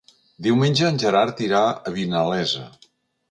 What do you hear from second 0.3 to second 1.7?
Diumenge en Gerard irà